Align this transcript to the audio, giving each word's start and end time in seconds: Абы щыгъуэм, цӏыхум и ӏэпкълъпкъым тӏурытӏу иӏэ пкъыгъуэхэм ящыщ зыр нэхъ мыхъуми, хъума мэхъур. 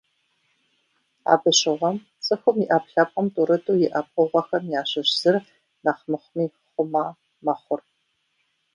Абы 1.31 1.51
щыгъуэм, 1.59 1.97
цӏыхум 2.25 2.57
и 2.63 2.65
ӏэпкълъпкъым 2.69 3.27
тӏурытӏу 3.33 3.81
иӏэ 3.85 4.01
пкъыгъуэхэм 4.05 4.63
ящыщ 4.79 5.09
зыр 5.19 5.35
нэхъ 5.83 6.03
мыхъуми, 6.11 6.45
хъума 6.71 7.05
мэхъур. 7.45 7.81